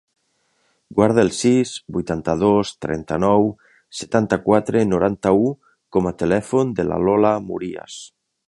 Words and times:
Guarda 0.99 1.21
el 1.23 1.29
sis, 1.39 1.73
vuitanta-dos, 1.97 2.71
trenta-nou, 2.87 3.45
setanta-quatre, 3.99 4.85
noranta-u 4.95 5.55
com 5.99 6.11
a 6.13 6.17
telèfon 6.23 6.77
de 6.81 6.91
la 6.93 7.03
Lola 7.07 7.37
Murias. 7.51 8.05